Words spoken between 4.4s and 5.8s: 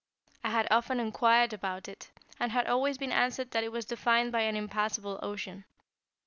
an impassable ocean.